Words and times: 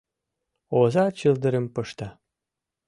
—Оза 0.79 1.05
чылдырым 1.17 1.65
пышта. 1.73 2.09